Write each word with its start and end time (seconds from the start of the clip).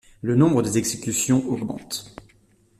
Le 0.23 0.35
nombre 0.35 0.63
des 0.63 0.79
exécutions 0.79 1.47
augmente. 1.47 2.15